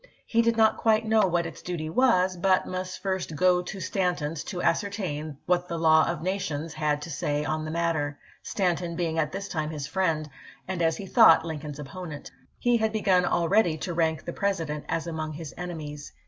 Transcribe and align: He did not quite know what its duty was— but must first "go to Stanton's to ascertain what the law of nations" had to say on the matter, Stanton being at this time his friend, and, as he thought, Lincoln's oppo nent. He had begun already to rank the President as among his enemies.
He 0.25 0.41
did 0.41 0.57
not 0.57 0.77
quite 0.77 1.05
know 1.05 1.27
what 1.27 1.45
its 1.45 1.61
duty 1.61 1.87
was— 1.87 2.35
but 2.41 2.65
must 2.65 3.03
first 3.03 3.35
"go 3.35 3.61
to 3.61 3.79
Stanton's 3.79 4.43
to 4.45 4.59
ascertain 4.63 5.37
what 5.45 5.67
the 5.67 5.77
law 5.77 6.07
of 6.09 6.23
nations" 6.23 6.73
had 6.73 7.03
to 7.03 7.11
say 7.11 7.45
on 7.45 7.65
the 7.65 7.69
matter, 7.69 8.17
Stanton 8.41 8.95
being 8.95 9.19
at 9.19 9.31
this 9.31 9.47
time 9.47 9.69
his 9.69 9.85
friend, 9.85 10.27
and, 10.67 10.81
as 10.81 10.97
he 10.97 11.05
thought, 11.05 11.45
Lincoln's 11.45 11.77
oppo 11.77 12.07
nent. 12.09 12.31
He 12.57 12.77
had 12.77 12.91
begun 12.91 13.25
already 13.25 13.77
to 13.77 13.93
rank 13.93 14.25
the 14.25 14.33
President 14.33 14.85
as 14.89 15.05
among 15.05 15.33
his 15.33 15.53
enemies. 15.55 16.11